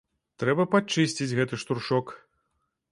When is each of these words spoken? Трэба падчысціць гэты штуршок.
Трэба 0.43 0.65
падчысціць 0.73 1.31
гэты 1.41 1.61
штуршок. 1.67 2.13